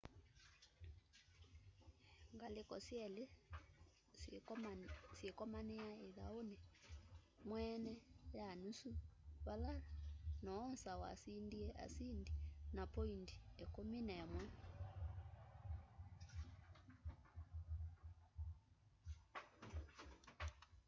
ngaliko 2.35 2.75
syeli 2.85 3.23
syikomania 5.21 5.89
ithauni 6.07 6.57
mweene 7.47 7.93
ya 8.37 8.47
nusu 8.61 8.89
vala 9.45 9.71
noosa 10.43 10.91
wasindie 11.03 11.69
asindi 11.85 12.31
na 12.75 12.83
poindi 12.93 13.35
11 13.75 14.47